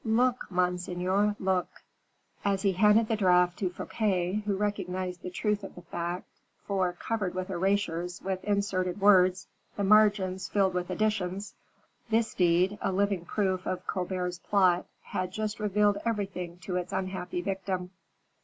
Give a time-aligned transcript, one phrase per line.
[0.03, 1.83] Look, monseigneur, look."
[2.43, 6.27] And he handed the draft to Fouquet, who recognized the truth of the fact;
[6.65, 11.53] for, covered with erasures, with inserted words, the margins filled with additions,
[12.09, 17.43] this deed a living proof of Colbert's plot had just revealed everything to its unhappy
[17.43, 17.91] victim.